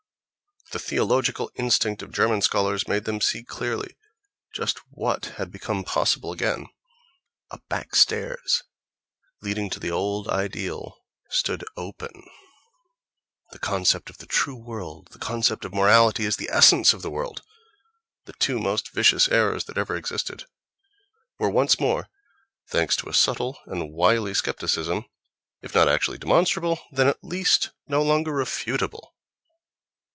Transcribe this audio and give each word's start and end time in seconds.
The 0.71 0.79
theological 0.79 1.51
instinct 1.55 2.01
of 2.01 2.13
German 2.13 2.41
scholars 2.41 2.87
made 2.87 3.03
them 3.03 3.19
see 3.19 3.43
clearly 3.43 3.97
just 4.55 4.77
what 4.89 5.25
had 5.37 5.51
become 5.51 5.83
possible 5.83 6.31
again.... 6.31 6.67
A 7.49 7.59
backstairs 7.67 8.63
leading 9.41 9.69
to 9.71 9.81
the 9.81 9.91
old 9.91 10.29
ideal 10.29 10.95
stood 11.27 11.65
open; 11.75 12.23
the 13.51 13.59
concept 13.59 14.09
of 14.09 14.19
the 14.19 14.25
"true 14.25 14.55
world," 14.55 15.09
the 15.11 15.19
concept 15.19 15.65
of 15.65 15.73
morality 15.73 16.25
as 16.25 16.37
the 16.37 16.47
essence 16.49 16.93
of 16.93 17.01
the 17.01 17.11
world 17.11 17.41
(—the 18.23 18.31
two 18.39 18.57
most 18.57 18.93
vicious 18.93 19.27
errors 19.27 19.65
that 19.65 19.77
ever 19.77 19.97
existed!), 19.97 20.45
were 21.37 21.49
once 21.49 21.81
more, 21.81 22.07
thanks 22.69 22.95
to 22.95 23.09
a 23.09 23.13
subtle 23.13 23.59
and 23.65 23.91
wily 23.91 24.33
scepticism, 24.33 25.03
if 25.61 25.75
not 25.75 25.89
actually 25.89 26.17
demonstrable, 26.17 26.79
then 26.93 27.09
at 27.09 27.21
least 27.21 27.71
no 27.89 28.01
longer 28.01 28.31
refutable.... 28.31 29.09